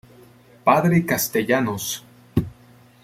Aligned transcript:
Padre 0.65 1.05
Castellanos. 1.05 2.03